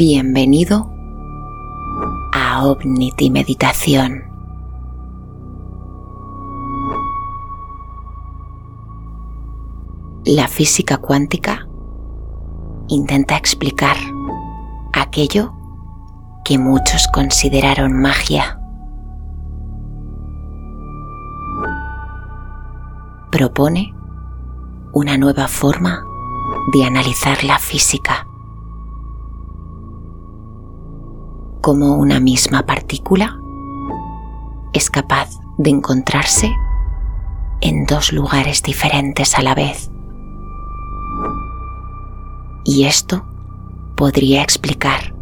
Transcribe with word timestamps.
Bienvenido 0.00 0.88
a 2.32 2.64
Omnity 2.64 3.30
Meditación. 3.30 4.22
La 10.24 10.46
física 10.46 10.98
cuántica 10.98 11.66
intenta 12.86 13.36
explicar 13.36 13.96
aquello 14.92 15.52
que 16.44 16.58
muchos 16.58 17.08
consideraron 17.12 18.00
magia. 18.00 18.60
Propone 23.32 23.92
una 24.92 25.18
nueva 25.18 25.48
forma 25.48 26.04
de 26.72 26.84
analizar 26.84 27.42
la 27.42 27.58
física. 27.58 28.27
Como 31.68 31.96
una 31.96 32.18
misma 32.18 32.64
partícula 32.64 33.38
es 34.72 34.88
capaz 34.88 35.38
de 35.58 35.68
encontrarse 35.68 36.50
en 37.60 37.84
dos 37.84 38.10
lugares 38.10 38.62
diferentes 38.62 39.38
a 39.38 39.42
la 39.42 39.54
vez. 39.54 39.90
Y 42.64 42.84
esto 42.84 43.22
podría 43.98 44.40
explicar 44.40 45.14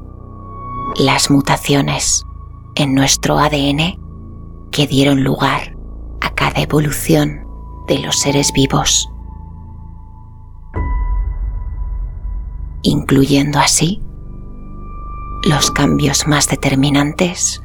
las 0.95 1.33
mutaciones 1.33 2.25
en 2.77 2.95
nuestro 2.95 3.41
ADN 3.41 3.99
que 4.71 4.87
dieron 4.87 5.25
lugar 5.25 5.77
a 6.21 6.31
cada 6.31 6.63
evolución 6.63 7.45
de 7.89 7.99
los 7.99 8.21
seres 8.21 8.53
vivos, 8.53 9.11
incluyendo 12.83 13.59
así 13.59 14.01
los 15.47 15.71
cambios 15.71 16.27
más 16.27 16.49
determinantes 16.49 17.63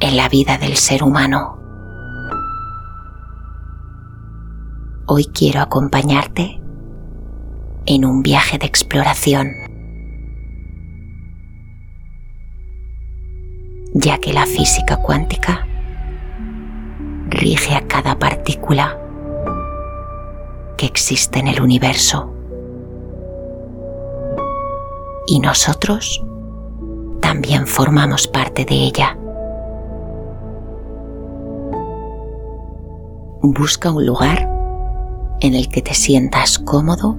en 0.00 0.16
la 0.16 0.28
vida 0.28 0.58
del 0.58 0.76
ser 0.76 1.04
humano. 1.04 1.56
Hoy 5.06 5.26
quiero 5.26 5.60
acompañarte 5.60 6.60
en 7.86 8.04
un 8.04 8.24
viaje 8.24 8.58
de 8.58 8.66
exploración, 8.66 9.52
ya 13.94 14.18
que 14.18 14.32
la 14.32 14.46
física 14.46 14.96
cuántica 14.96 15.64
rige 17.28 17.76
a 17.76 17.86
cada 17.86 18.18
partícula 18.18 18.98
que 20.76 20.86
existe 20.86 21.38
en 21.38 21.46
el 21.46 21.62
universo. 21.62 22.34
Y 25.28 25.38
nosotros 25.38 26.20
también 27.22 27.66
formamos 27.66 28.26
parte 28.26 28.66
de 28.66 28.74
ella. 28.74 29.16
Busca 33.40 33.90
un 33.90 34.04
lugar 34.04 34.48
en 35.40 35.54
el 35.54 35.68
que 35.68 35.82
te 35.82 35.94
sientas 35.94 36.58
cómodo 36.58 37.16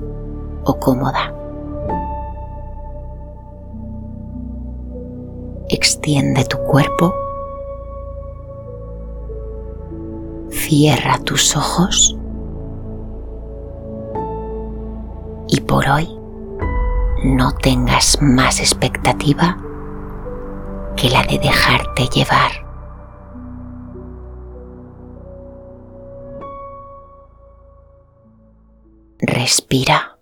o 0.65 0.79
cómoda. 0.79 1.33
Extiende 5.69 6.43
tu 6.45 6.57
cuerpo. 6.59 7.13
Cierra 10.49 11.17
tus 11.19 11.55
ojos. 11.55 12.17
Y 15.47 15.61
por 15.61 15.87
hoy 15.87 16.07
no 17.23 17.53
tengas 17.55 18.21
más 18.21 18.59
expectativa 18.59 19.62
que 21.03 21.09
la 21.09 21.21
de 21.23 21.37
dejarte 21.37 22.07
llevar. 22.07 22.65
Respira. 29.19 30.12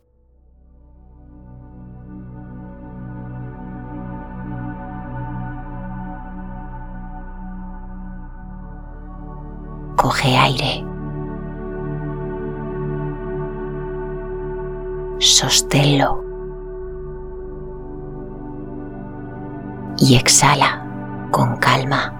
Exhala 20.42 20.84
con 21.30 21.56
calma. 21.58 22.12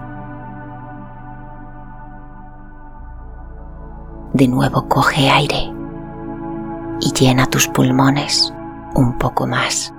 De 4.32 4.46
nuevo 4.46 4.86
coge 4.88 5.28
aire 5.28 5.72
y 7.00 7.12
llena 7.12 7.46
tus 7.46 7.66
pulmones 7.66 8.54
un 8.94 9.18
poco 9.18 9.48
más. 9.48 9.92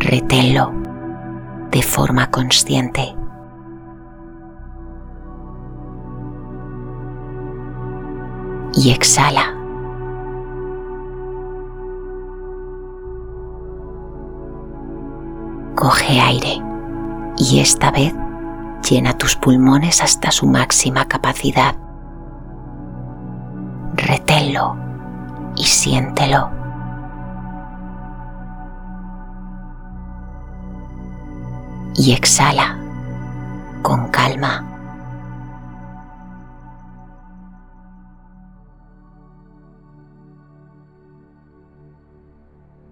Reténlo 0.00 0.72
de 1.70 1.82
forma 1.82 2.28
consciente. 2.32 3.14
Y 8.74 8.90
exhala. 8.90 9.57
Y 17.36 17.60
esta 17.60 17.90
vez 17.90 18.14
llena 18.88 19.16
tus 19.16 19.36
pulmones 19.36 20.02
hasta 20.02 20.30
su 20.30 20.46
máxima 20.46 21.06
capacidad. 21.06 21.76
Reténlo 23.94 24.76
y 25.56 25.64
siéntelo. 25.64 26.58
y 31.98 32.12
exhala 32.12 32.78
con 33.82 34.08
calma. 34.08 34.64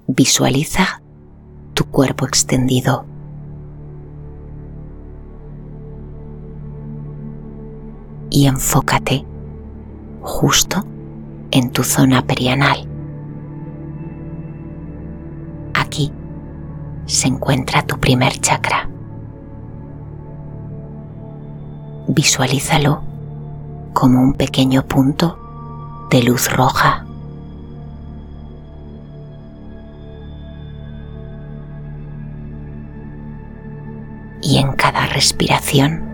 Visualiza 0.09 1.01
tu 1.75 1.85
cuerpo 1.85 2.27
extendido. 2.27 3.05
Y 8.37 8.47
enfócate 8.47 9.25
justo 10.21 10.85
en 11.51 11.71
tu 11.71 11.83
zona 11.83 12.21
perianal. 12.21 12.87
Aquí 15.73 16.13
se 17.07 17.29
encuentra 17.29 17.81
tu 17.87 17.99
primer 17.99 18.39
chakra. 18.39 18.91
visualízalo 22.09 23.03
como 23.93 24.23
un 24.23 24.35
pequeño 24.35 24.87
punto 24.87 25.39
de 26.11 26.23
luz 26.23 26.51
roja. 26.51 27.05
Y 34.43 34.59
en 34.59 34.73
cada 34.73 35.07
respiración, 35.07 36.06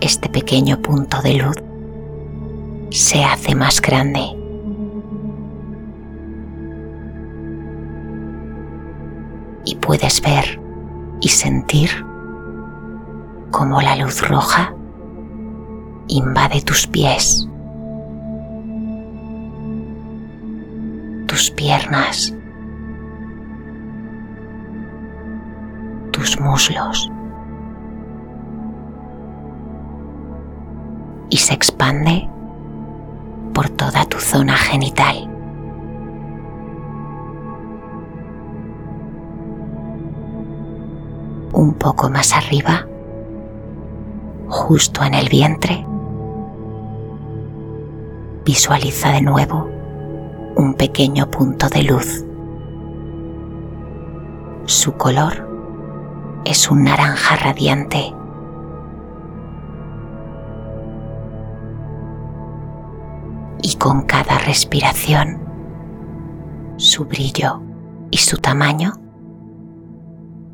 este 0.00 0.28
pequeño 0.28 0.80
punto 0.80 1.20
de 1.22 1.34
luz 1.34 1.56
se 2.90 3.22
hace 3.22 3.54
más 3.54 3.80
grande. 3.80 4.20
Y 9.64 9.76
puedes 9.76 10.20
ver 10.22 10.60
y 11.20 11.28
sentir 11.28 11.90
como 13.50 13.80
la 13.80 13.96
luz 13.96 14.26
roja 14.26 14.74
invade 16.08 16.62
tus 16.62 16.86
pies, 16.86 17.46
tus 21.26 21.50
piernas, 21.50 22.34
tus 26.10 26.40
muslos 26.40 27.10
y 31.30 31.36
se 31.36 31.54
expande 31.54 32.28
por 33.54 33.70
toda 33.70 34.04
tu 34.04 34.18
zona 34.18 34.56
genital. 34.56 35.28
Un 41.52 41.74
poco 41.74 42.10
más 42.10 42.32
arriba 42.34 42.86
justo 44.48 45.04
en 45.04 45.14
el 45.14 45.28
vientre. 45.28 45.86
Visualiza 48.44 49.12
de 49.12 49.22
nuevo 49.22 49.68
un 50.56 50.74
pequeño 50.74 51.30
punto 51.30 51.68
de 51.68 51.84
luz. 51.84 52.24
Su 54.66 54.92
color 54.94 55.48
es 56.44 56.70
un 56.70 56.84
naranja 56.84 57.36
radiante. 57.36 58.14
Con 63.80 64.02
cada 64.02 64.36
respiración, 64.36 65.40
su 66.76 67.06
brillo 67.06 67.62
y 68.10 68.18
su 68.18 68.36
tamaño 68.36 68.92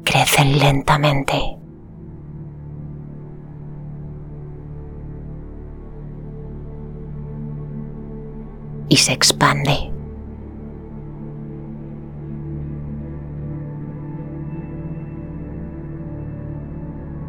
crecen 0.05 0.61
lentamente. 0.61 1.59
Y 8.89 8.97
se 8.97 9.13
expande. 9.13 9.93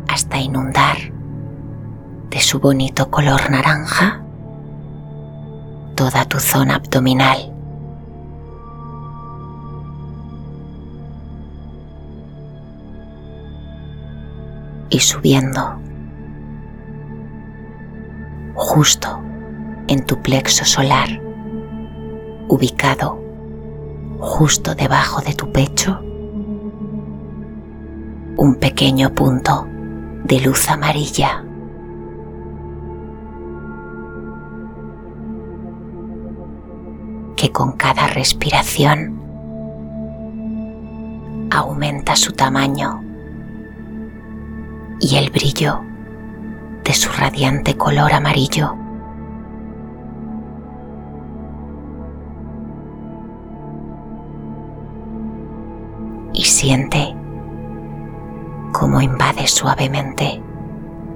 hasta 0.09 0.39
inundar 0.39 0.97
de 2.31 2.39
su 2.39 2.59
bonito 2.59 3.11
color 3.11 3.51
naranja 3.51 4.26
toda 5.97 6.23
tu 6.25 6.39
zona 6.39 6.75
abdominal. 6.75 7.57
y 14.89 14.99
subiendo 14.99 15.81
justo 18.55 19.19
en 19.87 20.05
tu 20.05 20.21
plexo 20.21 20.63
solar, 20.65 21.21
ubicado 22.47 23.19
justo 24.19 24.75
debajo 24.75 25.21
de 25.21 25.33
tu 25.33 25.51
pecho, 25.51 25.99
un 28.37 28.55
pequeño 28.59 29.13
punto 29.13 29.67
de 30.23 30.39
luz 30.39 30.69
amarilla. 30.69 31.46
Que 37.37 37.51
con 37.51 37.73
cada 37.73 38.07
respiración 38.07 39.21
aumenta 41.51 42.15
su 42.15 42.33
tamaño 42.33 43.01
y 44.99 45.15
el 45.15 45.29
brillo 45.29 45.81
de 46.83 46.93
su 46.93 47.09
radiante 47.11 47.77
color 47.77 48.11
amarillo. 48.11 48.75
Y 56.33 56.43
siente 56.43 57.15
cómo 58.73 58.99
invade 58.99 59.47
suavemente 59.47 60.41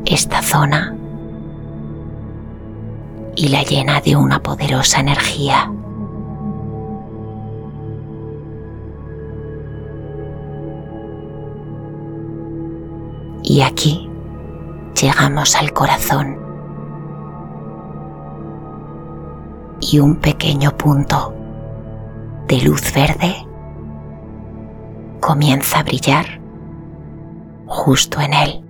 esta 0.05 0.41
zona 0.41 0.95
y 3.35 3.47
la 3.47 3.63
llena 3.63 4.01
de 4.01 4.15
una 4.15 4.41
poderosa 4.41 4.99
energía. 4.99 5.71
Y 13.43 13.61
aquí 13.61 14.09
llegamos 15.01 15.55
al 15.55 15.73
corazón 15.73 16.37
y 19.81 19.99
un 19.99 20.15
pequeño 20.17 20.77
punto 20.77 21.33
de 22.47 22.61
luz 22.61 22.93
verde 22.93 23.35
comienza 25.19 25.79
a 25.79 25.83
brillar 25.83 26.25
justo 27.65 28.19
en 28.21 28.33
él. 28.33 28.65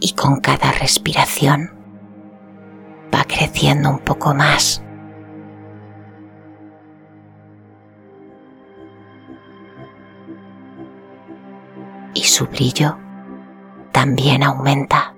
Y 0.00 0.12
con 0.12 0.40
cada 0.40 0.72
respiración 0.72 1.70
va 3.14 3.24
creciendo 3.24 3.90
un 3.90 3.98
poco 3.98 4.32
más 4.34 4.85
su 12.36 12.44
brillo 12.48 12.98
también 13.92 14.42
aumenta. 14.42 15.14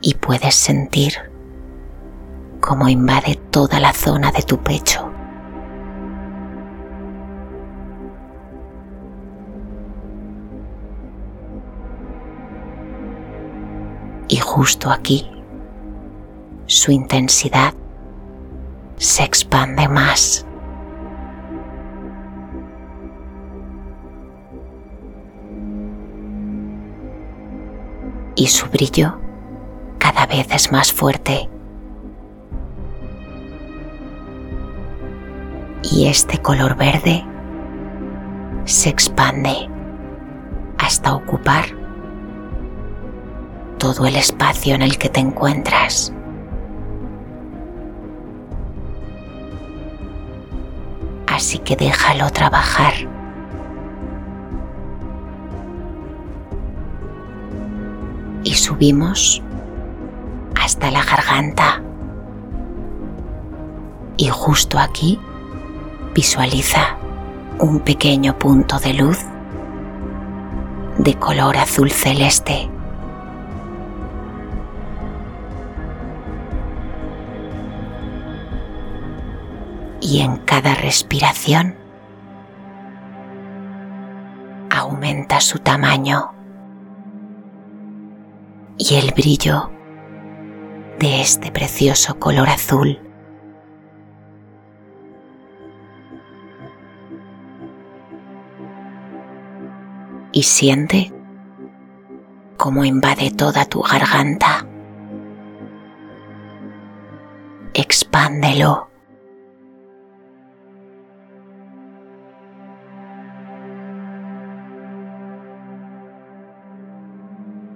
Y 0.00 0.14
puedes 0.14 0.54
sentir 0.54 1.12
cómo 2.62 2.88
invade 2.88 3.38
toda 3.50 3.80
la 3.80 3.92
zona 3.92 4.32
de 4.32 4.40
tu 4.40 4.56
pecho. 4.56 5.12
Y 14.26 14.36
justo 14.38 14.90
aquí, 14.90 15.30
su 16.64 16.92
intensidad 16.92 17.74
se 19.00 19.24
expande 19.24 19.88
más. 19.88 20.46
Y 28.36 28.46
su 28.46 28.66
brillo 28.68 29.18
cada 29.98 30.26
vez 30.26 30.46
es 30.50 30.70
más 30.70 30.92
fuerte. 30.92 31.48
Y 35.82 36.06
este 36.06 36.38
color 36.38 36.76
verde 36.76 37.24
se 38.66 38.90
expande 38.90 39.70
hasta 40.78 41.14
ocupar 41.14 41.64
todo 43.78 44.06
el 44.06 44.16
espacio 44.16 44.74
en 44.74 44.82
el 44.82 44.98
que 44.98 45.08
te 45.08 45.20
encuentras. 45.20 46.12
Así 51.50 51.58
que 51.58 51.74
déjalo 51.74 52.30
trabajar. 52.30 52.94
Y 58.44 58.54
subimos 58.54 59.42
hasta 60.54 60.92
la 60.92 61.02
garganta. 61.02 61.82
Y 64.16 64.28
justo 64.28 64.78
aquí 64.78 65.18
visualiza 66.14 66.96
un 67.58 67.80
pequeño 67.80 68.38
punto 68.38 68.78
de 68.78 68.94
luz 68.94 69.18
de 70.98 71.14
color 71.14 71.56
azul 71.56 71.90
celeste. 71.90 72.70
Y 80.10 80.22
en 80.22 80.38
cada 80.38 80.74
respiración 80.74 81.76
aumenta 84.68 85.40
su 85.40 85.60
tamaño 85.60 86.32
y 88.76 88.96
el 88.96 89.12
brillo 89.12 89.70
de 90.98 91.20
este 91.20 91.52
precioso 91.52 92.18
color 92.18 92.48
azul. 92.48 92.98
Y 100.32 100.42
siente 100.42 101.12
cómo 102.56 102.84
invade 102.84 103.30
toda 103.30 103.64
tu 103.64 103.80
garganta. 103.82 104.66
Expándelo 107.74 108.89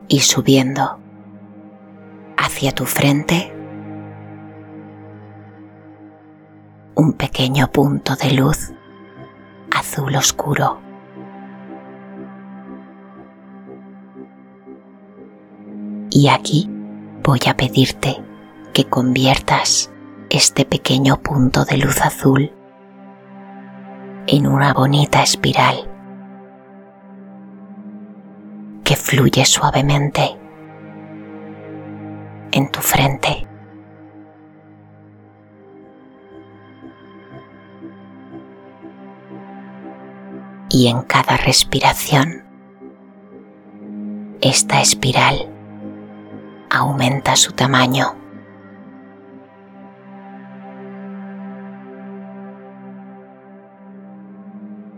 y 0.09 0.21
subiendo 0.21 0.99
hacia 2.37 2.73
tu 2.73 2.85
frente 2.85 3.55
un 6.95 7.13
pequeño 7.13 7.71
punto 7.73 8.15
de 8.17 8.33
luz 8.33 8.73
azul 9.71 10.15
oscuro. 10.17 10.81
Y 16.11 16.29
aquí 16.29 16.71
voy 17.23 17.41
a 17.49 17.57
pedirte 17.57 18.23
que 18.73 18.85
conviertas 18.85 19.91
este 20.31 20.65
pequeño 20.65 21.21
punto 21.21 21.65
de 21.65 21.79
luz 21.79 22.01
azul 22.03 22.53
en 24.27 24.47
una 24.47 24.73
bonita 24.73 25.23
espiral 25.23 25.94
fluye 29.05 29.45
suavemente 29.45 30.35
en 32.53 32.71
tu 32.71 32.81
frente. 32.81 33.47
Y 40.71 40.89
en 40.89 41.03
cada 41.03 41.37
respiración, 41.37 42.45
esta 44.41 44.81
espiral 44.81 45.51
aumenta 46.71 47.37
su 47.37 47.53
tamaño. 47.53 48.17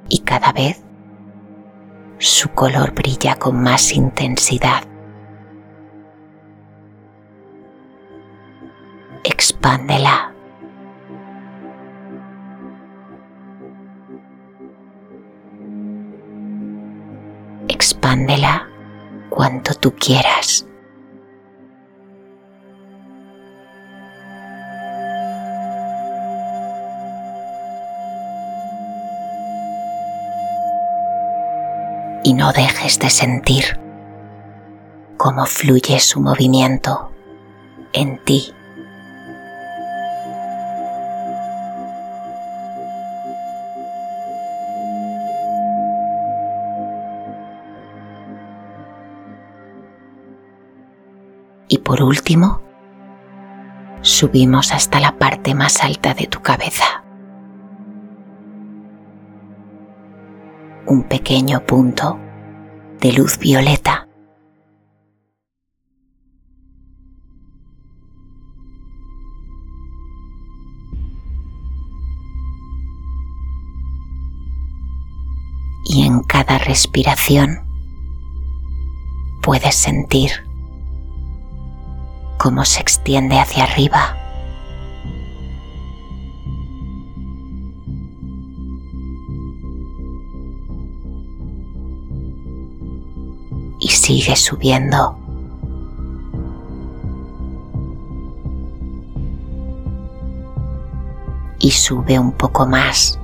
Y 0.09 0.21
cada 0.21 0.53
vez 0.53 0.86
su 2.26 2.49
color 2.50 2.92
brilla 2.92 3.37
con 3.37 3.62
más 3.62 3.92
intensidad. 3.92 4.83
Expándela. 9.23 10.33
Expándela 17.68 18.68
cuanto 19.30 19.75
tú 19.75 19.95
quieras. 19.95 20.66
No 32.37 32.52
dejes 32.52 32.99
de 32.99 33.09
sentir 33.09 33.81
cómo 35.16 35.47
fluye 35.47 35.99
su 36.00 36.21
movimiento 36.21 37.11
en 37.95 38.23
ti. 38.25 38.52
Y 51.69 51.78
por 51.78 52.02
último, 52.02 52.61
subimos 54.02 54.73
hasta 54.73 55.00
la 55.00 55.16
parte 55.16 55.55
más 55.55 55.83
alta 55.83 56.12
de 56.12 56.26
tu 56.26 56.43
cabeza. 56.43 57.02
Un 60.87 61.02
pequeño 61.05 61.64
punto 61.64 62.21
de 63.00 63.12
luz 63.12 63.38
violeta. 63.38 64.09
Y 75.85 76.05
en 76.05 76.23
cada 76.25 76.59
respiración 76.59 77.61
puedes 79.43 79.76
sentir 79.76 80.31
cómo 82.38 82.65
se 82.65 82.81
extiende 82.81 83.38
hacia 83.38 83.65
arriba. 83.65 84.25
Sigue 94.07 94.37
subiendo. 94.37 95.19
Y 101.59 101.73
sube 101.73 102.17
un 102.17 102.31
poco 102.31 102.67
más. 102.67 103.19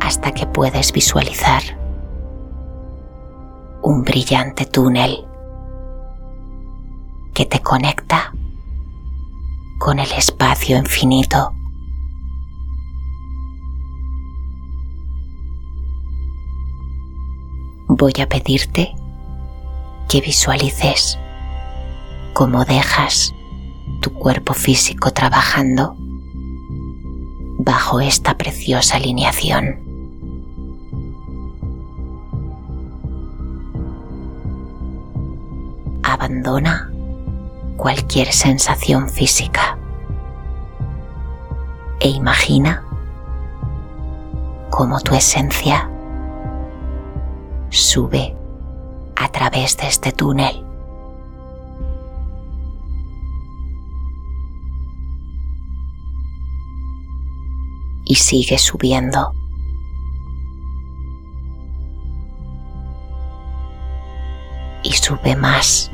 Hasta 0.00 0.32
que 0.32 0.44
puedes 0.46 0.92
visualizar 0.92 1.62
un 3.82 4.02
brillante 4.02 4.64
túnel 4.66 5.24
que 7.32 7.46
te 7.46 7.60
conecta 7.60 8.32
con 9.78 10.00
el 10.00 10.10
espacio 10.10 10.76
infinito. 10.78 11.57
Voy 17.98 18.12
a 18.22 18.28
pedirte 18.28 18.94
que 20.08 20.20
visualices 20.20 21.18
cómo 22.32 22.64
dejas 22.64 23.34
tu 24.00 24.14
cuerpo 24.14 24.54
físico 24.54 25.10
trabajando 25.10 25.96
bajo 27.58 28.00
esta 28.00 28.38
preciosa 28.38 28.96
alineación. 28.98 29.88
abandona 36.04 36.90
cualquier 37.76 38.32
sensación 38.32 39.08
física 39.08 39.76
e 42.00 42.08
imagina 42.08 42.82
cómo 44.70 45.00
tu 45.00 45.14
esencia 45.14 45.90
sube 47.70 48.34
a 49.16 49.30
través 49.30 49.76
de 49.76 49.88
este 49.88 50.12
túnel. 50.12 50.64
Y 58.04 58.14
sigue 58.14 58.58
subiendo. 58.58 59.32
Y 64.82 64.92
sube 64.92 65.36
más. 65.36 65.90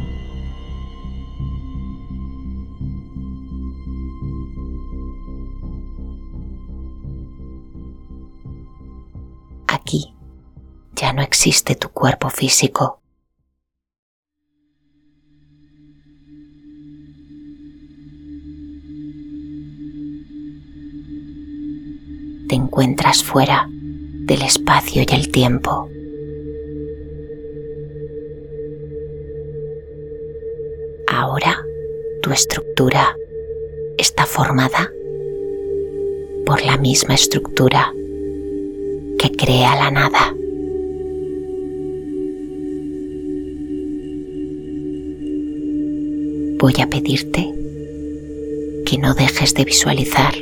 No 11.14 11.22
existe 11.22 11.74
tu 11.74 11.88
cuerpo 11.90 12.28
físico. 12.28 13.00
Te 22.48 22.54
encuentras 22.54 23.22
fuera 23.22 23.66
del 23.70 24.42
espacio 24.42 25.02
y 25.08 25.14
el 25.14 25.30
tiempo. 25.30 25.88
Ahora 31.08 31.56
tu 32.22 32.32
estructura 32.32 33.16
está 33.98 34.26
formada 34.26 34.90
por 36.44 36.62
la 36.64 36.76
misma 36.76 37.14
estructura 37.14 37.92
que 39.18 39.30
crea 39.30 39.76
la 39.76 39.90
nada. 39.90 40.34
Voy 46.64 46.76
a 46.80 46.86
pedirte 46.86 47.52
que 48.86 48.96
no 48.96 49.12
dejes 49.12 49.52
de 49.52 49.66
visualizar 49.66 50.32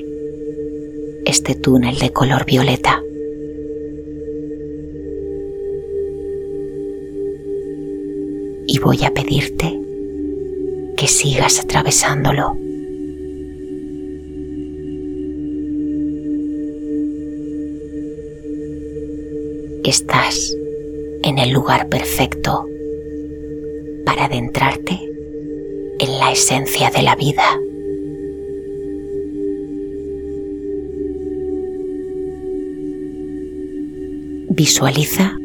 este 1.24 1.56
túnel 1.56 1.98
de 1.98 2.12
color 2.12 2.44
violeta. 2.46 3.02
Y 8.68 8.78
voy 8.78 9.02
a 9.04 9.12
pedirte 9.12 9.80
que 10.96 11.08
sigas 11.08 11.58
atravesándolo. 11.58 12.56
Estás 19.82 20.56
en 21.24 21.38
el 21.38 21.50
lugar 21.50 21.88
perfecto 21.88 22.68
para 24.04 24.26
adentrarte 24.26 25.00
en 25.02 25.11
esencia 26.32 26.90
de 26.90 27.02
la 27.02 27.14
vida. 27.14 27.44
Visualiza 34.50 35.36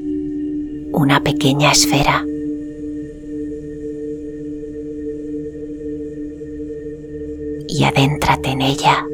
una 0.92 1.22
pequeña 1.22 1.72
esfera. 1.72 2.24
y 7.78 7.84
adéntrate 7.84 8.50
en 8.50 8.62
ella. 8.62 9.06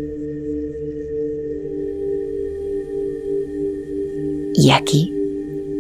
Y 4.54 4.72
aquí, 4.72 5.14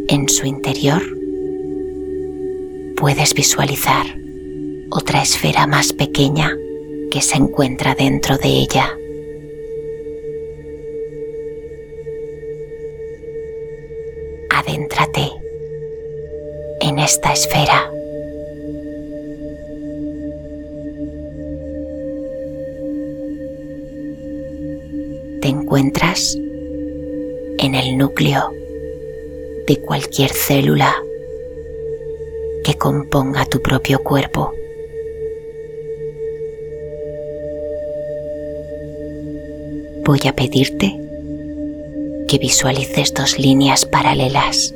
en 0.09 0.27
su 0.27 0.45
interior, 0.45 1.01
puedes 2.97 3.33
visualizar 3.33 4.22
otra 4.95 5.23
esfera 5.23 5.65
más 5.65 5.91
pequeña 5.91 6.55
que 7.09 7.21
se 7.21 7.37
encuentra 7.37 7.95
dentro 7.95 8.37
de 8.37 8.47
ella. 8.47 8.95
Adéntrate 14.51 15.31
en 16.79 16.99
esta 16.99 17.33
esfera. 17.33 17.89
Te 25.41 25.47
encuentras 25.47 26.35
en 27.57 27.73
el 27.73 27.97
núcleo 27.97 28.53
de 29.65 29.77
cualquier 29.77 30.29
célula 30.29 30.93
que 32.63 32.75
componga 32.75 33.45
tu 33.45 33.59
propio 33.59 34.03
cuerpo. 34.03 34.53
Voy 40.05 40.19
a 40.27 40.35
pedirte 40.35 40.99
que 42.27 42.37
visualices 42.37 43.13
dos 43.13 43.39
líneas 43.39 43.85
paralelas, 43.85 44.73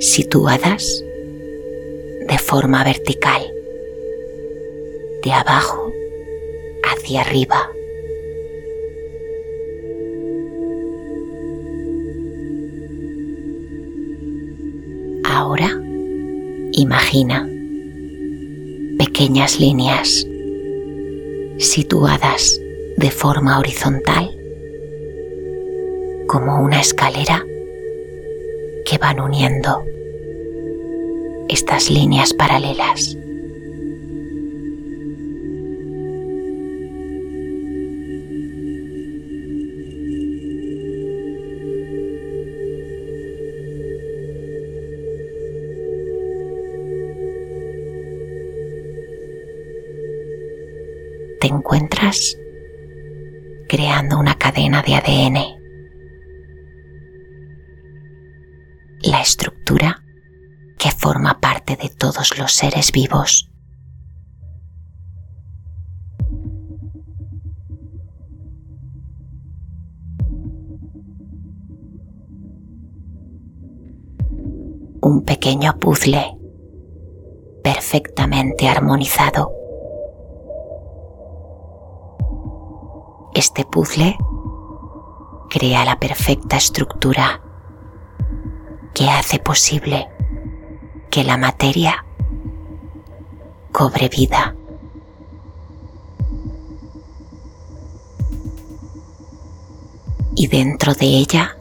situadas 0.00 1.04
de 2.26 2.38
forma 2.38 2.84
vertical, 2.84 3.42
de 5.22 5.32
abajo 5.32 5.92
hacia 6.84 7.20
arriba. 7.20 7.70
Ahora 15.24 15.68
imagina 16.72 17.46
pequeñas 18.98 19.60
líneas 19.60 20.27
situadas 21.58 22.60
de 22.96 23.10
forma 23.10 23.58
horizontal 23.58 24.34
como 26.26 26.60
una 26.60 26.80
escalera 26.80 27.44
que 28.84 28.98
van 28.98 29.20
uniendo 29.20 29.84
estas 31.48 31.90
líneas 31.90 32.32
paralelas. 32.32 33.16
Encuentras 51.48 52.36
creando 53.68 54.18
una 54.18 54.36
cadena 54.36 54.82
de 54.82 54.94
ADN 54.94 55.58
la 59.02 59.20
estructura 59.20 60.02
que 60.78 60.90
forma 60.90 61.40
parte 61.40 61.76
de 61.76 61.88
todos 61.88 62.38
los 62.38 62.52
seres 62.52 62.92
vivos. 62.92 63.50
Un 75.00 75.24
pequeño 75.24 75.78
puzzle 75.78 76.36
perfectamente 77.62 78.68
armonizado. 78.68 79.57
Este 83.38 83.64
puzzle 83.64 84.18
crea 85.48 85.84
la 85.84 86.00
perfecta 86.00 86.56
estructura 86.56 87.40
que 88.92 89.08
hace 89.08 89.38
posible 89.38 90.08
que 91.08 91.22
la 91.22 91.36
materia 91.36 92.04
cobre 93.70 94.08
vida. 94.08 94.56
Y 100.34 100.48
dentro 100.48 100.94
de 100.94 101.06
ella 101.06 101.56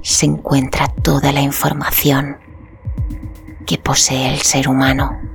se 0.00 0.24
encuentra 0.24 0.88
toda 0.88 1.30
la 1.30 1.42
información 1.42 2.38
que 3.66 3.76
posee 3.76 4.32
el 4.32 4.40
ser 4.40 4.66
humano. 4.66 5.25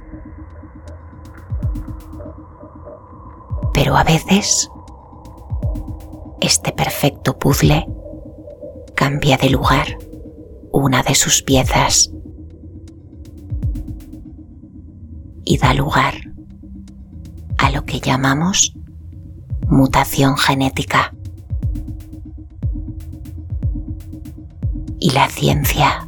A 3.95 4.03
veces 4.03 4.71
este 6.39 6.71
perfecto 6.71 7.37
puzzle 7.37 7.85
cambia 8.95 9.37
de 9.37 9.49
lugar 9.49 9.97
una 10.71 11.03
de 11.03 11.13
sus 11.13 11.43
piezas 11.43 12.09
y 15.43 15.57
da 15.57 15.73
lugar 15.73 16.15
a 17.57 17.69
lo 17.69 17.83
que 17.83 17.99
llamamos 17.99 18.73
mutación 19.67 20.37
genética. 20.37 21.13
Y 24.99 25.11
la 25.11 25.27
ciencia, 25.29 26.07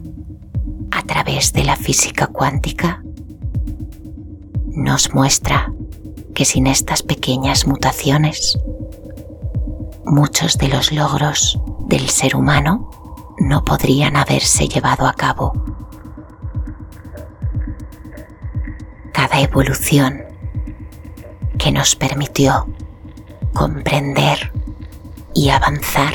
a 0.92 1.04
través 1.04 1.52
de 1.52 1.64
la 1.66 1.76
física 1.76 2.28
cuántica, 2.28 3.04
nos 4.72 5.14
muestra 5.14 5.74
que 6.34 6.46
sin 6.46 6.68
estas 6.68 7.04
pequeñas 7.04 7.68
mutaciones, 7.68 8.58
muchos 10.06 10.58
de 10.58 10.68
los 10.68 10.92
logros 10.92 11.60
del 11.88 12.10
ser 12.10 12.36
humano 12.36 12.90
no 13.40 13.64
podrían 13.64 14.16
haberse 14.16 14.68
llevado 14.68 15.08
a 15.08 15.14
cabo. 15.14 15.54
Cada 19.12 19.42
evolución 19.42 20.24
que 21.58 21.72
nos 21.72 21.96
permitió 21.96 22.68
comprender 23.54 24.52
y 25.34 25.50
avanzar 25.50 26.14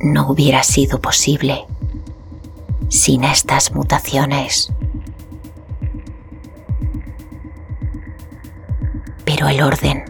no 0.00 0.30
hubiera 0.30 0.62
sido 0.62 1.00
posible 1.00 1.66
sin 2.88 3.24
estas 3.24 3.72
mutaciones. 3.72 4.72
Pero 9.40 9.48
el 9.48 9.62
orden 9.62 10.04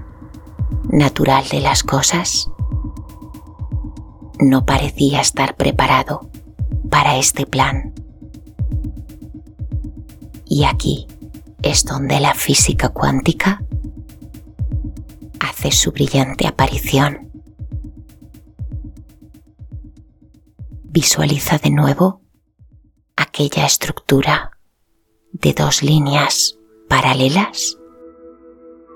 natural 0.90 1.44
de 1.52 1.60
las 1.60 1.84
cosas 1.84 2.50
no 4.40 4.66
parecía 4.66 5.20
estar 5.20 5.56
preparado 5.56 6.28
para 6.90 7.16
este 7.16 7.46
plan. 7.46 7.94
Y 10.46 10.64
aquí 10.64 11.06
es 11.62 11.84
donde 11.84 12.18
la 12.18 12.34
física 12.34 12.88
cuántica 12.88 13.62
hace 15.38 15.70
su 15.70 15.92
brillante 15.92 16.48
aparición. 16.48 17.30
Visualiza 20.86 21.58
de 21.58 21.70
nuevo 21.70 22.20
aquella 23.14 23.64
estructura 23.64 24.58
de 25.30 25.52
dos 25.52 25.84
líneas 25.84 26.58
paralelas 26.88 27.76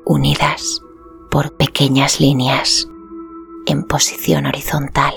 unidas 0.04 0.82
por 1.30 1.56
pequeñas 1.56 2.20
líneas 2.20 2.88
en 3.66 3.84
posición 3.84 4.46
horizontal. 4.46 5.12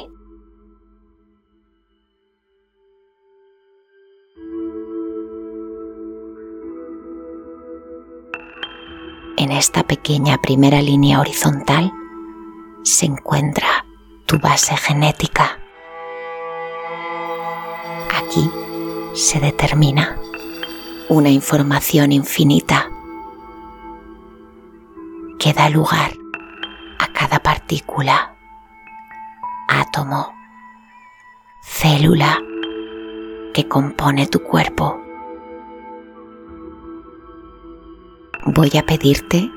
En 9.37 9.51
esta 9.51 9.83
pequeña 9.83 10.37
primera 10.41 10.81
línea 10.81 11.19
horizontal 11.19 11.91
se 12.83 13.05
encuentra 13.05 13.85
tu 14.25 14.39
base 14.39 14.75
genética. 14.75 15.59
Aquí 18.15 18.49
se 19.13 19.39
determina 19.39 20.17
una 21.09 21.29
información 21.29 22.11
infinita 22.11 22.89
da 25.53 25.69
lugar 25.69 26.11
a 26.99 27.07
cada 27.13 27.39
partícula, 27.39 28.35
átomo, 29.67 30.33
célula 31.63 32.39
que 33.53 33.67
compone 33.67 34.27
tu 34.27 34.43
cuerpo. 34.43 34.99
Voy 38.45 38.71
a 38.77 38.85
pedirte 38.85 39.49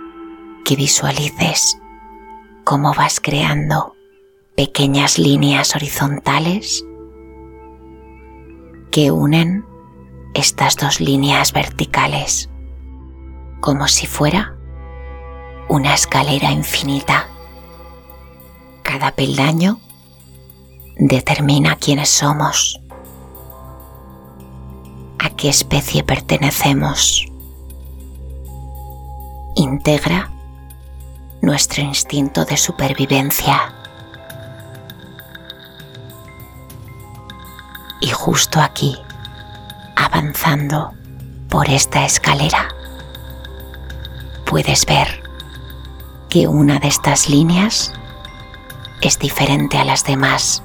que 0.65 0.77
visualices 0.77 1.79
cómo 2.65 2.93
vas 2.95 3.21
creando 3.21 3.95
pequeñas 4.57 5.19
líneas 5.19 5.75
horizontales 5.75 6.85
que 8.91 9.11
unen 9.11 9.65
estas 10.35 10.77
dos 10.77 11.01
líneas 11.01 11.53
verticales, 11.53 12.51
como 13.61 13.89
si 13.89 14.07
fuera 14.07 14.60
una 15.71 15.95
escalera 15.95 16.51
infinita. 16.51 17.29
Cada 18.83 19.13
peldaño 19.13 19.79
determina 20.97 21.77
quiénes 21.77 22.09
somos, 22.09 22.81
a 25.21 25.31
qué 25.31 25.49
especie 25.49 26.03
pertenecemos, 26.03 27.25
integra 29.55 30.33
nuestro 31.41 31.85
instinto 31.85 32.45
de 32.45 32.57
supervivencia. 32.57 33.73
Y 38.01 38.09
justo 38.09 38.61
aquí, 38.61 38.99
avanzando 39.95 40.95
por 41.49 41.71
esta 41.71 42.05
escalera, 42.05 42.67
puedes 44.45 44.85
ver 44.85 45.20
que 46.31 46.47
una 46.47 46.79
de 46.79 46.87
estas 46.87 47.29
líneas 47.29 47.93
es 49.03 49.19
diferente 49.19 49.77
a 49.79 49.85
las 49.85 50.05
demás. 50.05 50.63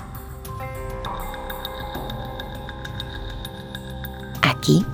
Aquí 4.44 4.86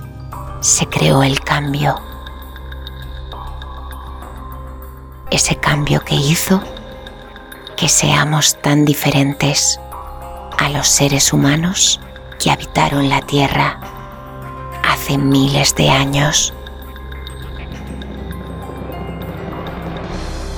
se 0.60 0.86
creó 0.86 1.22
el 1.22 1.40
cambio. 1.40 2.00
Ese 5.30 5.56
cambio 5.56 6.00
que 6.00 6.14
hizo 6.14 6.62
que 7.76 7.88
seamos 7.88 8.60
tan 8.62 8.84
diferentes 8.84 9.78
a 10.58 10.70
los 10.70 10.88
seres 10.88 11.32
humanos 11.32 12.00
que 12.38 12.50
habitaron 12.50 13.08
la 13.08 13.20
Tierra 13.20 13.78
hace 14.88 15.18
miles 15.18 15.74
de 15.74 15.90
años. 15.90 16.54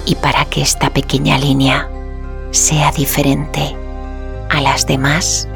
Y 0.06 0.16
para 0.16 0.44
que 0.44 0.60
esta 0.60 0.90
pequeña 0.90 1.38
línea 1.38 1.88
sea 2.50 2.92
diferente 2.92 3.74
a 4.50 4.60
las 4.60 4.86
demás, 4.86 5.48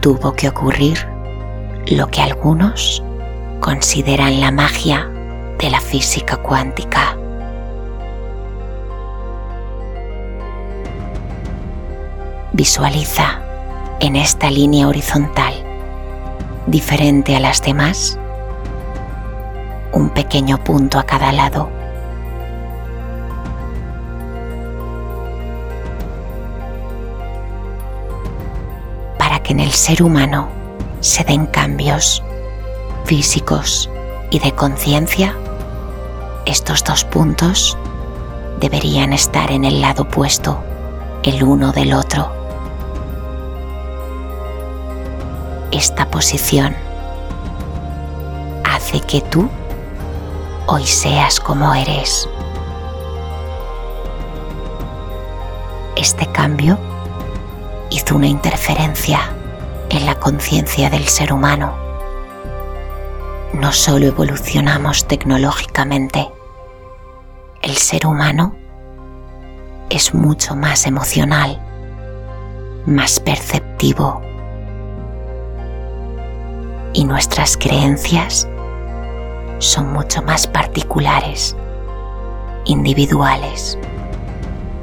tuvo 0.00 0.32
que 0.32 0.48
ocurrir 0.48 1.06
lo 1.86 2.08
que 2.08 2.20
algunos 2.20 3.02
consideran 3.60 4.40
la 4.40 4.50
magia 4.50 5.08
de 5.58 5.70
la 5.70 5.80
física 5.80 6.36
cuántica. 6.36 7.16
Visualiza 12.52 13.40
en 14.00 14.16
esta 14.16 14.50
línea 14.50 14.88
horizontal, 14.88 15.54
diferente 16.66 17.36
a 17.36 17.40
las 17.40 17.62
demás, 17.62 18.18
un 19.92 20.10
pequeño 20.10 20.62
punto 20.64 20.98
a 20.98 21.04
cada 21.04 21.32
lado 21.32 21.79
en 29.50 29.58
el 29.58 29.72
ser 29.72 30.04
humano 30.04 30.48
se 31.00 31.24
den 31.24 31.46
cambios 31.46 32.22
físicos 33.04 33.90
y 34.30 34.38
de 34.38 34.52
conciencia, 34.52 35.34
estos 36.46 36.84
dos 36.84 37.02
puntos 37.02 37.76
deberían 38.60 39.12
estar 39.12 39.50
en 39.50 39.64
el 39.64 39.80
lado 39.80 40.04
opuesto 40.04 40.62
el 41.24 41.42
uno 41.42 41.72
del 41.72 41.94
otro. 41.94 42.30
Esta 45.72 46.08
posición 46.08 46.76
hace 48.62 49.00
que 49.00 49.20
tú 49.20 49.50
hoy 50.68 50.86
seas 50.86 51.40
como 51.40 51.74
eres. 51.74 52.28
Este 55.96 56.24
cambio 56.26 56.78
hizo 57.90 58.14
una 58.14 58.28
interferencia 58.28 59.34
en 59.90 60.06
la 60.06 60.14
conciencia 60.14 60.88
del 60.88 61.06
ser 61.06 61.32
humano. 61.32 61.74
No 63.52 63.72
solo 63.72 64.06
evolucionamos 64.06 65.06
tecnológicamente, 65.06 66.30
el 67.62 67.76
ser 67.76 68.06
humano 68.06 68.54
es 69.90 70.14
mucho 70.14 70.54
más 70.54 70.86
emocional, 70.86 71.60
más 72.86 73.18
perceptivo 73.20 74.22
y 76.92 77.04
nuestras 77.04 77.56
creencias 77.56 78.48
son 79.58 79.92
mucho 79.92 80.22
más 80.22 80.46
particulares, 80.46 81.56
individuales 82.64 83.76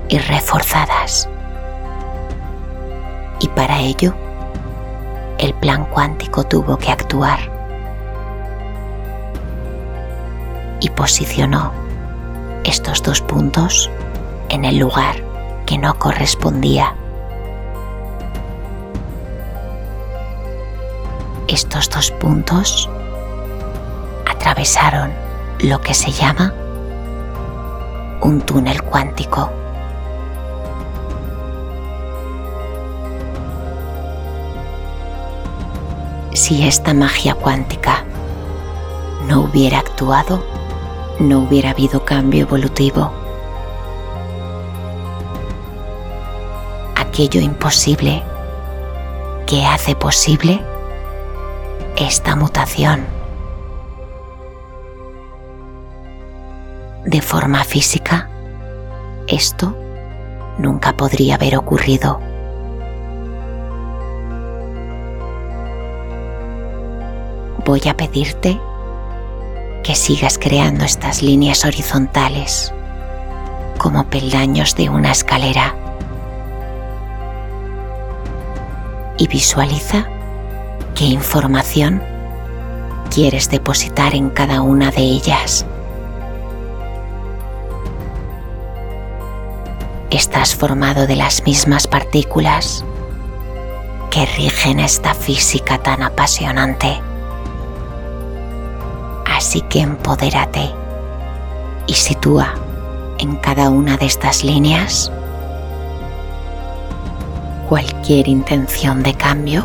y 0.10 0.18
reforzadas. 0.20 1.30
Y 3.40 3.48
para 3.50 3.80
ello, 3.80 4.14
el 5.38 5.54
plan 5.54 5.86
cuántico 5.86 6.44
tuvo 6.44 6.78
que 6.78 6.92
actuar 6.92 7.40
y 10.80 10.90
posicionó 10.90 11.72
estos 12.64 13.02
dos 13.02 13.22
puntos 13.22 13.90
en 14.50 14.66
el 14.66 14.78
lugar 14.78 15.16
que 15.66 15.78
no 15.78 15.98
correspondía. 15.98 16.96
Estos 21.48 21.90
dos 21.90 22.12
puntos 22.12 22.90
atravesaron 24.30 25.12
lo 25.60 25.82
que 25.82 25.94
se 25.94 26.12
llama 26.12 26.54
un 28.22 28.42
túnel 28.42 28.82
cuántico. 28.84 29.50
Si 36.38 36.68
esta 36.68 36.94
magia 36.94 37.34
cuántica 37.34 38.06
no 39.28 39.42
hubiera 39.42 39.80
actuado, 39.80 40.44
no 41.20 41.40
hubiera 41.40 41.72
habido 41.72 42.06
cambio 42.06 42.42
evolutivo. 42.42 43.12
Aquello 46.96 47.42
imposible 47.42 48.22
que 49.48 49.66
hace 49.66 49.96
posible 49.96 50.64
esta 51.96 52.36
mutación. 52.36 53.04
De 57.04 57.20
forma 57.20 57.64
física, 57.64 58.30
esto 59.28 59.76
nunca 60.60 60.96
podría 60.96 61.36
haber 61.36 61.58
ocurrido. 61.58 62.20
Voy 67.68 67.82
a 67.90 67.98
pedirte 67.98 68.58
que 69.84 69.94
sigas 69.94 70.38
creando 70.38 70.86
estas 70.86 71.22
líneas 71.22 71.66
horizontales 71.66 72.74
como 73.78 74.06
peldaños 74.06 74.74
de 74.78 74.90
una 74.90 75.12
escalera 75.12 75.76
y 79.18 79.28
visualiza 79.28 80.08
qué 80.96 81.04
información 81.04 82.02
quieres 83.14 83.50
depositar 83.50 84.16
en 84.16 84.30
cada 84.30 84.62
una 84.62 84.90
de 84.90 85.02
ellas. 85.02 85.66
Estás 90.10 90.56
formado 90.56 91.06
de 91.06 91.18
las 91.18 91.44
mismas 91.44 91.86
partículas 91.86 92.86
que 94.10 94.26
rigen 94.38 94.80
esta 94.80 95.14
física 95.14 95.80
tan 95.80 96.02
apasionante. 96.02 97.07
Así 99.38 99.62
que 99.62 99.82
empodérate 99.82 100.74
y 101.86 101.94
sitúa 101.94 102.56
en 103.20 103.36
cada 103.36 103.70
una 103.70 103.96
de 103.96 104.08
estas 104.08 104.44
líneas 104.44 105.12
cualquier 107.70 108.28
intención 108.30 109.04
de 109.04 109.14
cambio 109.14 109.64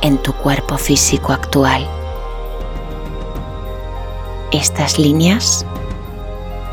en 0.00 0.16
tu 0.16 0.32
cuerpo 0.32 0.78
físico 0.78 1.34
actual. 1.34 1.86
Estas 4.50 4.98
líneas 4.98 5.66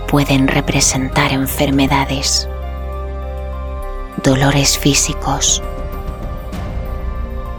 pueden 0.07 0.47
representar 0.47 1.33
enfermedades, 1.33 2.47
dolores 4.23 4.77
físicos, 4.77 5.61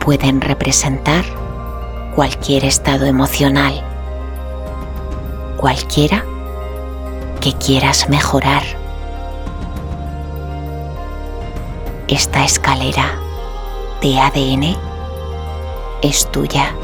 pueden 0.03 0.41
representar 0.41 1.27
cualquier 2.15 2.65
estado 2.65 3.05
emocional 3.05 3.85
cualquiera 5.61 6.25
que 7.43 7.53
quieras 7.53 8.09
mejorar. 8.09 8.63
Esta 12.09 12.47
escalera 12.47 13.19
de 14.01 14.19
ADN 14.19 14.75
es 16.01 16.27
tuya. 16.33 16.75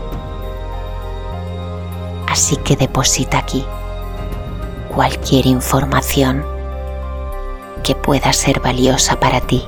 Así 2.29 2.57
que 2.59 2.77
deposita 2.77 3.39
aquí 3.39 3.65
cualquier 4.95 5.47
información 5.47 6.45
que 7.83 7.95
pueda 7.95 8.31
ser 8.35 8.61
valiosa 8.61 9.19
para 9.19 9.41
ti. 9.41 9.67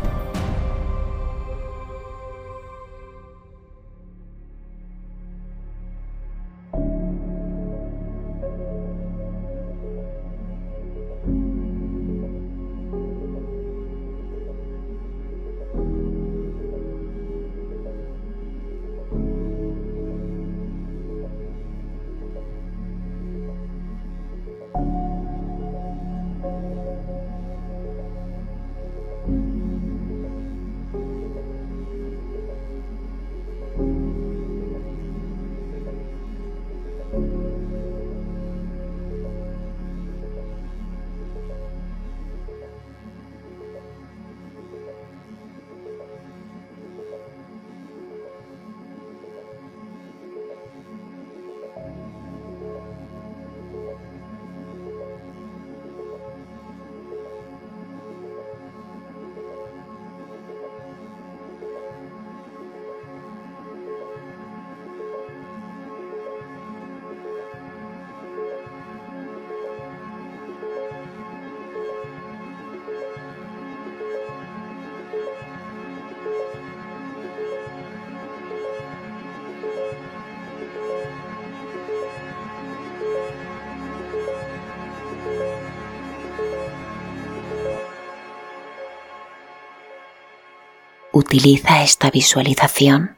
Utiliza 91.21 91.83
esta 91.83 92.13
visualización 92.13 93.17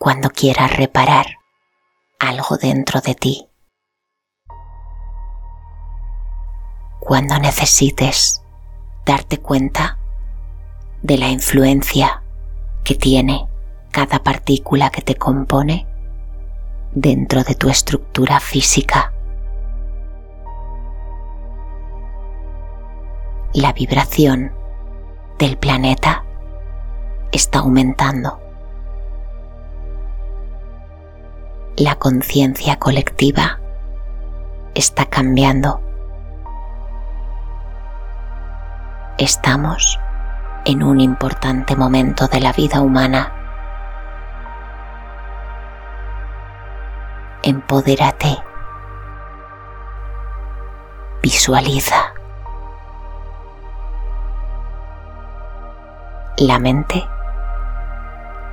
cuando 0.00 0.30
quieras 0.30 0.76
reparar 0.76 1.38
algo 2.18 2.56
dentro 2.56 3.00
de 3.00 3.14
ti. 3.14 3.46
Cuando 6.98 7.38
necesites 7.38 8.42
darte 9.04 9.38
cuenta 9.38 9.96
de 11.02 11.18
la 11.18 11.28
influencia 11.28 12.24
que 12.82 12.96
tiene 12.96 13.46
cada 13.92 14.24
partícula 14.24 14.90
que 14.90 15.02
te 15.02 15.14
compone 15.14 15.86
dentro 16.90 17.44
de 17.44 17.54
tu 17.54 17.68
estructura 17.68 18.40
física. 18.40 19.12
La 23.54 23.72
vibración 23.72 24.52
del 25.38 25.58
planeta 25.58 26.25
está 27.36 27.58
aumentando. 27.58 28.40
La 31.76 31.96
conciencia 31.96 32.76
colectiva 32.78 33.60
está 34.74 35.04
cambiando. 35.04 35.82
Estamos 39.18 40.00
en 40.64 40.82
un 40.82 41.00
importante 41.00 41.76
momento 41.76 42.26
de 42.26 42.40
la 42.40 42.52
vida 42.52 42.80
humana. 42.80 43.32
Empodérate. 47.42 48.38
Visualiza. 51.22 52.14
La 56.38 56.58
mente 56.58 57.06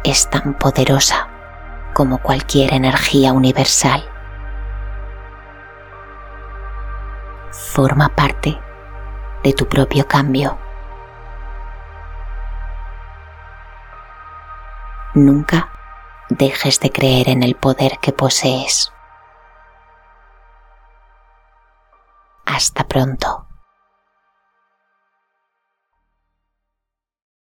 es 0.04 0.30
tan 0.30 0.54
poderosa 0.54 1.28
como 1.94 2.18
cualquier 2.18 2.74
energía 2.74 3.34
universal. 3.34 4.04
Forma 7.52 8.10
parte 8.10 8.60
de 9.44 9.54
tu 9.54 9.68
propio 9.68 10.08
cambio. 10.08 10.58
Nunca 15.14 15.72
dejes 16.30 16.80
de 16.80 16.92
creer 16.92 17.30
en 17.30 17.44
el 17.44 17.56
poder 17.56 18.00
que 18.00 18.12
posees. 18.12 18.92
Hasta 22.46 22.88
pronto. 22.88 23.53